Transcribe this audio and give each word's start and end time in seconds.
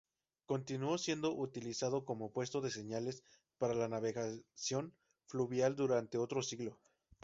Continuó 0.47 0.97
siendo 0.97 1.31
utilizado 1.35 2.05
como 2.05 2.31
puesto 2.31 2.59
de 2.59 2.71
señales 2.71 3.21
para 3.59 3.75
la 3.75 3.87
navegación 3.87 4.95
fluvial 5.27 5.75
durante 5.75 6.17
otro 6.17 6.41
siglo. 6.41 6.79